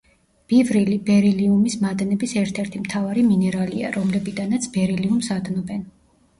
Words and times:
ბივრილი 0.51 0.95
ბერილიუმის 1.09 1.75
მადნების 1.83 2.33
ერთ-ერთი 2.45 2.83
მთავარი 2.87 3.27
მინერალია, 3.29 3.95
რომლებიდანაც 4.01 4.69
ბერილიუმს 4.81 5.35
ადნობენ. 5.41 5.89